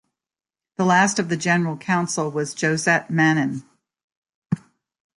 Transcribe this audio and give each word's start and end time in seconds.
The 0.77 0.83
last 0.83 1.19
of 1.19 1.29
the 1.29 1.37
General 1.37 1.77
Council 1.77 2.31
was 2.31 2.55
Josette 2.57 3.11
Manin. 3.11 3.63